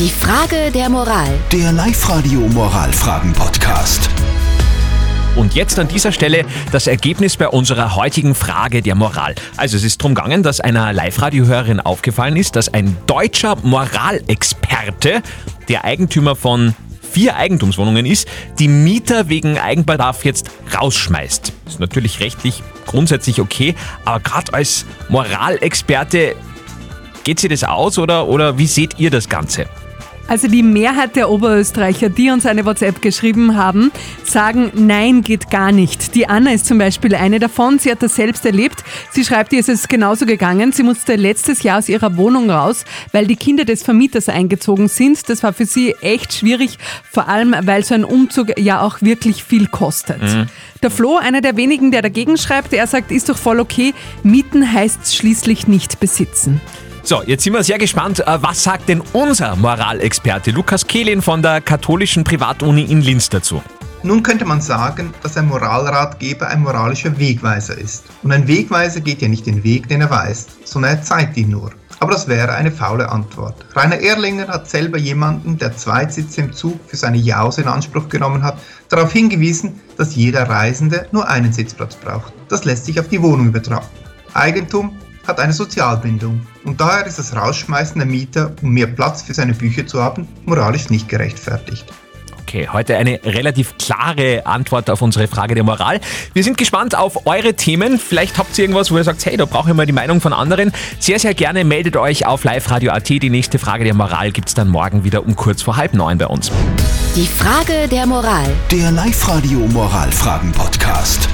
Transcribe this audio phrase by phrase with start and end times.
[0.00, 1.28] Die Frage der Moral.
[1.52, 4.08] Der Live-Radio Moralfragen-Podcast.
[5.36, 9.34] Und jetzt an dieser Stelle das Ergebnis bei unserer heutigen Frage der Moral.
[9.58, 15.20] Also es ist darum gegangen, dass einer Live-Radio-Hörerin aufgefallen ist, dass ein deutscher Moralexperte,
[15.68, 18.26] der Eigentümer von vier Eigentumswohnungen ist,
[18.58, 21.52] die Mieter wegen Eigenbedarf jetzt rausschmeißt.
[21.68, 23.74] Ist natürlich rechtlich grundsätzlich okay,
[24.06, 26.36] aber gerade als Moralexperte
[27.22, 29.66] geht sie das aus oder, oder wie seht ihr das Ganze?
[30.30, 33.90] Also die Mehrheit der Oberösterreicher, die uns eine WhatsApp geschrieben haben,
[34.22, 36.14] sagen, nein, geht gar nicht.
[36.14, 37.80] Die Anna ist zum Beispiel eine davon.
[37.80, 38.84] Sie hat das selbst erlebt.
[39.10, 40.70] Sie schreibt, ihr ist es genauso gegangen.
[40.70, 45.28] Sie musste letztes Jahr aus ihrer Wohnung raus, weil die Kinder des Vermieters eingezogen sind.
[45.28, 46.78] Das war für sie echt schwierig,
[47.10, 50.22] vor allem weil so ein Umzug ja auch wirklich viel kostet.
[50.22, 50.46] Mhm.
[50.80, 53.94] Der Flo, einer der wenigen, der dagegen schreibt, er sagt, ist doch voll okay.
[54.22, 56.60] Mieten heißt schließlich nicht besitzen.
[57.02, 58.20] So, jetzt sind wir sehr gespannt.
[58.20, 63.62] Äh, was sagt denn unser Moralexperte Lukas Kehlin von der katholischen Privatuni in Linz dazu?
[64.02, 68.04] Nun könnte man sagen, dass ein Moralratgeber ein moralischer Wegweiser ist.
[68.22, 71.50] Und ein Wegweiser geht ja nicht den Weg, den er weist, sondern er zeigt ihn
[71.50, 71.70] nur.
[72.00, 73.56] Aber das wäre eine faule Antwort.
[73.74, 78.42] Rainer Erlinger hat selber jemanden, der Zweitsitze im Zug für seine Jause in Anspruch genommen
[78.42, 82.32] hat, darauf hingewiesen, dass jeder Reisende nur einen Sitzplatz braucht.
[82.48, 83.86] Das lässt sich auf die Wohnung übertragen.
[84.32, 89.34] Eigentum hat eine Sozialbindung und daher ist das Rausschmeißen der Mieter, um mehr Platz für
[89.34, 91.86] seine Bücher zu haben, moralisch nicht gerechtfertigt.
[92.50, 96.00] Okay, heute eine relativ klare Antwort auf unsere Frage der Moral.
[96.32, 97.96] Wir sind gespannt auf eure Themen.
[97.96, 100.32] Vielleicht habt ihr irgendwas, wo ihr sagt, hey, da brauche ich mal die Meinung von
[100.32, 100.72] anderen.
[100.98, 103.08] Sehr, sehr gerne meldet euch auf liveradio.at.
[103.08, 106.18] Die nächste Frage der Moral gibt es dann morgen wieder um kurz vor halb neun
[106.18, 106.50] bei uns.
[107.14, 108.50] Die Frage der Moral.
[108.72, 111.29] Der Live-Radio Moralfragen-Podcast.